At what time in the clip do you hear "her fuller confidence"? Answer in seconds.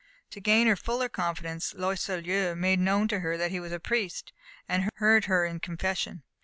0.65-1.75